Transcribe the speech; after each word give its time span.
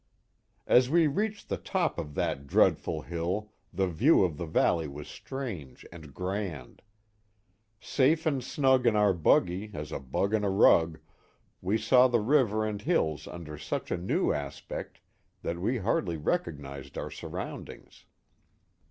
As 0.65 0.89
we 0.89 1.05
reached 1.05 1.47
the 1.47 1.59
top 1.59 1.99
of 1.99 2.15
that 2.15 2.47
dreadful 2.47 3.03
hill 3.03 3.51
the 3.71 3.85
view 3.85 4.23
of 4.23 4.37
the 4.37 4.47
valley 4.47 4.87
was 4.87 5.07
strange 5.07 5.85
and 5.91 6.11
grand. 6.11 6.81
Safe 7.79 8.25
and 8.25 8.43
snug 8.43 8.87
in 8.87 8.95
our 8.95 9.13
buggy 9.13 9.69
as 9.75 9.91
a 9.91 9.99
bug 9.99 10.33
in 10.33 10.43
a 10.43 10.49
rug, 10.49 10.97
we 11.61 11.77
saw 11.77 12.07
the 12.07 12.19
river 12.19 12.65
and 12.65 12.81
hills 12.81 13.27
under 13.27 13.59
such 13.59 13.91
a 13.91 13.95
new 13.97 14.33
aspect 14.33 15.01
that 15.43 15.59
we 15.61 15.77
hardly 15.77 16.17
recognized 16.17 16.97
our 16.97 17.11
surroundings. 17.11 18.05